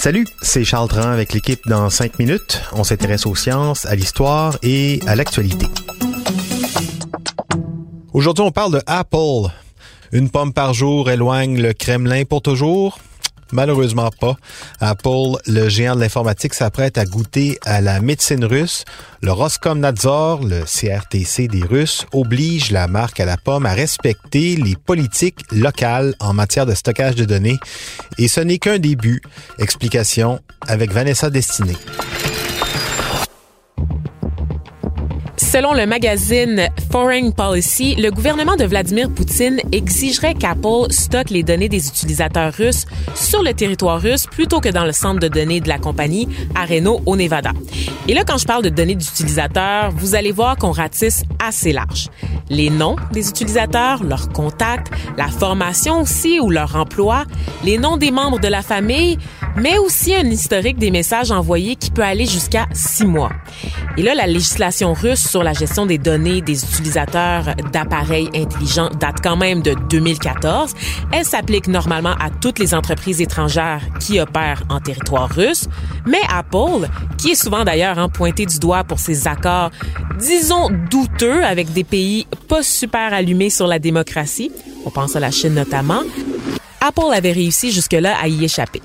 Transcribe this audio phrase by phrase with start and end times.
[0.00, 2.60] Salut, c'est Charles Dran avec l'équipe dans 5 minutes.
[2.72, 5.66] On s'intéresse aux sciences, à l'histoire et à l'actualité.
[8.12, 9.52] Aujourd'hui, on parle de Apple.
[10.10, 12.98] Une pomme par jour éloigne le Kremlin pour toujours.
[13.52, 14.36] Malheureusement pas.
[14.80, 18.84] Apple, le géant de l'informatique, s'apprête à goûter à la médecine russe.
[19.22, 24.76] Le Roskomnadzor, le CRTC des Russes, oblige la marque à la pomme à respecter les
[24.76, 27.58] politiques locales en matière de stockage de données.
[28.18, 29.22] Et ce n'est qu'un début.
[29.58, 31.74] Explication avec Vanessa Destiné.
[35.48, 41.70] Selon le magazine Foreign Policy, le gouvernement de Vladimir Poutine exigerait qu'Apple stocke les données
[41.70, 45.68] des utilisateurs russes sur le territoire russe plutôt que dans le centre de données de
[45.70, 47.52] la compagnie à Reno, au Nevada.
[48.08, 52.10] Et là, quand je parle de données d'utilisateurs, vous allez voir qu'on ratisse assez large.
[52.50, 57.24] Les noms des utilisateurs, leurs contacts, la formation aussi ou leur emploi,
[57.64, 59.16] les noms des membres de la famille,
[59.60, 63.30] mais aussi un historique des messages envoyés qui peut aller jusqu'à six mois.
[63.96, 69.16] Et là, la législation russe sur la gestion des données des utilisateurs d'appareils intelligents date
[69.22, 70.72] quand même de 2014.
[71.12, 75.68] Elle s'applique normalement à toutes les entreprises étrangères qui opèrent en territoire russe,
[76.06, 79.70] mais Apple, qui est souvent d'ailleurs hein, pointé du doigt pour ses accords,
[80.18, 84.52] disons douteux avec des pays pas super allumés sur la démocratie,
[84.84, 86.02] on pense à la Chine notamment,
[86.80, 88.80] Apple avait réussi jusque-là à y échapper.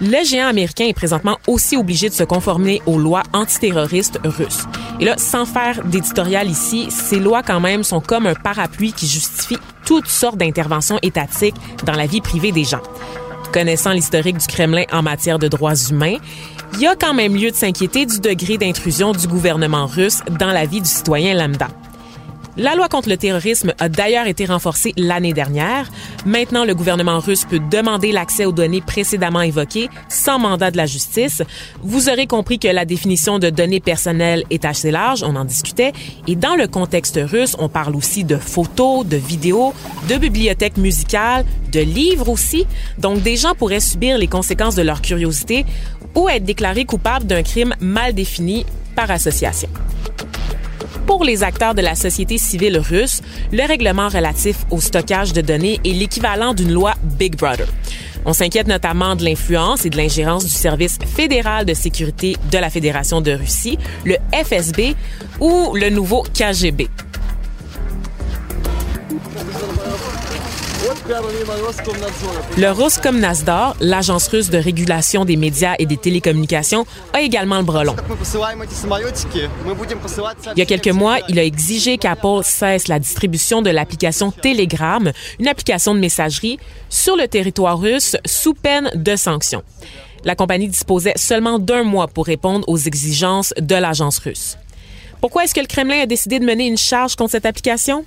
[0.00, 4.64] Le géant américain est présentement aussi obligé de se conformer aux lois antiterroristes russes.
[5.00, 9.06] Et là, sans faire d'éditorial ici, ces lois quand même sont comme un parapluie qui
[9.06, 12.82] justifie toutes sortes d'interventions étatiques dans la vie privée des gens.
[13.52, 16.16] Connaissant l'historique du Kremlin en matière de droits humains,
[16.74, 20.52] il y a quand même lieu de s'inquiéter du degré d'intrusion du gouvernement russe dans
[20.52, 21.68] la vie du citoyen lambda.
[22.58, 25.90] La loi contre le terrorisme a d'ailleurs été renforcée l'année dernière.
[26.24, 30.86] Maintenant, le gouvernement russe peut demander l'accès aux données précédemment évoquées sans mandat de la
[30.86, 31.42] justice.
[31.82, 35.92] Vous aurez compris que la définition de données personnelles est assez large, on en discutait.
[36.26, 39.74] Et dans le contexte russe, on parle aussi de photos, de vidéos,
[40.08, 42.66] de bibliothèques musicales, de livres aussi.
[42.96, 45.66] Donc, des gens pourraient subir les conséquences de leur curiosité
[46.14, 49.68] ou être déclarés coupables d'un crime mal défini par association.
[51.06, 53.22] Pour les acteurs de la société civile russe,
[53.52, 57.68] le règlement relatif au stockage de données est l'équivalent d'une loi Big Brother.
[58.24, 62.70] On s'inquiète notamment de l'influence et de l'ingérence du service fédéral de sécurité de la
[62.70, 64.96] Fédération de Russie, le FSB
[65.38, 66.88] ou le nouveau KGB.
[72.56, 77.94] Le Roskomnadzor, l'agence russe de régulation des médias et des télécommunications, a également le brelon.
[80.54, 85.12] Il y a quelques mois, il a exigé qu'Apple cesse la distribution de l'application Telegram,
[85.38, 86.58] une application de messagerie,
[86.88, 89.62] sur le territoire russe sous peine de sanctions.
[90.24, 94.58] La compagnie disposait seulement d'un mois pour répondre aux exigences de l'agence russe.
[95.20, 98.04] Pourquoi est-ce que le Kremlin a décidé de mener une charge contre cette application?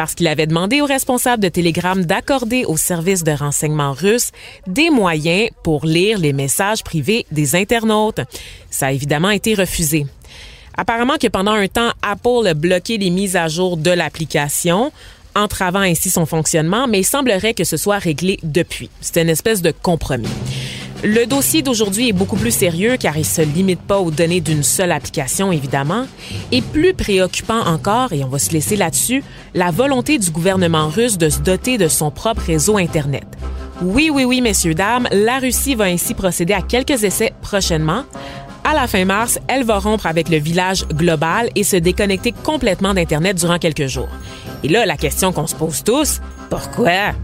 [0.00, 4.30] Parce qu'il avait demandé aux responsables de Telegram d'accorder aux services de renseignement russes
[4.66, 8.20] des moyens pour lire les messages privés des internautes.
[8.70, 10.06] Ça a évidemment été refusé.
[10.74, 14.90] Apparemment que pendant un temps, Apple a bloqué les mises à jour de l'application
[15.34, 18.88] entravant ainsi son fonctionnement, mais il semblerait que ce soit réglé depuis.
[19.02, 20.28] C'est une espèce de compromis.
[21.02, 24.62] Le dossier d'aujourd'hui est beaucoup plus sérieux car il se limite pas aux données d'une
[24.62, 26.04] seule application, évidemment.
[26.52, 29.24] Et plus préoccupant encore, et on va se laisser là-dessus,
[29.54, 33.24] la volonté du gouvernement russe de se doter de son propre réseau Internet.
[33.80, 38.02] Oui, oui, oui, messieurs, dames, la Russie va ainsi procéder à quelques essais prochainement.
[38.62, 42.92] À la fin mars, elle va rompre avec le village global et se déconnecter complètement
[42.92, 44.10] d'Internet durant quelques jours.
[44.62, 46.20] Et là, la question qu'on se pose tous,
[46.50, 47.14] pourquoi?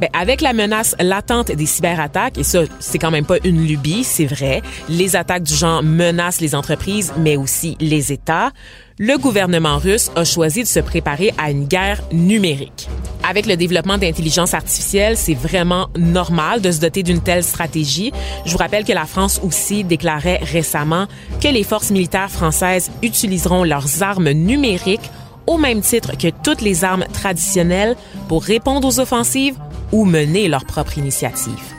[0.00, 4.02] Ben, avec la menace latente des cyberattaques, et ça, c'est quand même pas une lubie,
[4.02, 8.50] c'est vrai, les attaques du genre menacent les entreprises, mais aussi les États,
[8.98, 12.88] le gouvernement russe a choisi de se préparer à une guerre numérique.
[13.28, 18.10] Avec le développement d'intelligence artificielle, c'est vraiment normal de se doter d'une telle stratégie.
[18.46, 21.08] Je vous rappelle que la France aussi déclarait récemment
[21.42, 25.10] que les forces militaires françaises utiliseront leurs armes numériques
[25.46, 27.96] au même titre que toutes les armes traditionnelles
[28.28, 29.56] pour répondre aux offensives
[29.92, 31.74] ou mener leur propre initiative.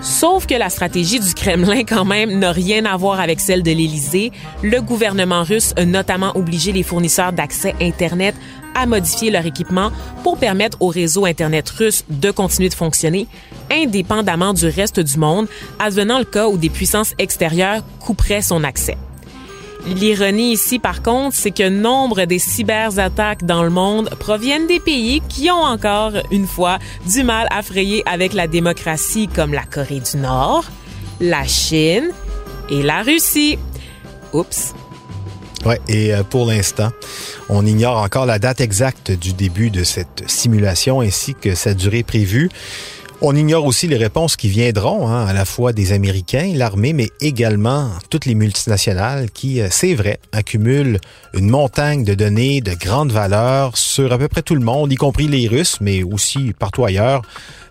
[0.00, 3.70] Sauf que la stratégie du Kremlin, quand même, n'a rien à voir avec celle de
[3.70, 4.30] l'Élysée.
[4.62, 8.36] Le gouvernement russe a notamment obligé les fournisseurs d'accès Internet
[8.76, 9.90] à modifier leur équipement
[10.22, 13.26] pour permettre au réseau Internet russe de continuer de fonctionner
[13.70, 15.48] indépendamment du reste du monde,
[15.78, 18.96] advenant le cas où des puissances extérieures couperaient son accès.
[19.86, 25.22] L'ironie ici, par contre, c'est que nombre des cyberattaques dans le monde proviennent des pays
[25.28, 30.00] qui ont encore, une fois, du mal à frayer avec la démocratie, comme la Corée
[30.00, 30.64] du Nord,
[31.20, 32.10] la Chine
[32.70, 33.58] et la Russie.
[34.32, 34.74] Oups.
[35.64, 36.90] Ouais, et euh, pour l'instant,
[37.48, 42.02] on ignore encore la date exacte du début de cette simulation ainsi que sa durée
[42.02, 42.48] prévue.
[43.20, 47.10] On ignore aussi les réponses qui viendront, hein, à la fois des Américains, l'armée, mais
[47.20, 51.00] également toutes les multinationales qui, euh, c'est vrai, accumulent
[51.34, 54.94] une montagne de données de grande valeur sur à peu près tout le monde, y
[54.94, 57.22] compris les Russes, mais aussi partout ailleurs,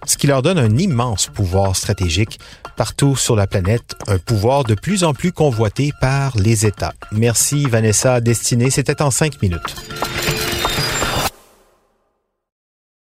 [0.05, 2.39] ce qui leur donne un immense pouvoir stratégique
[2.75, 6.93] partout sur la planète, un pouvoir de plus en plus convoité par les États.
[7.13, 9.75] Merci Vanessa Destinée, c'était en cinq minutes.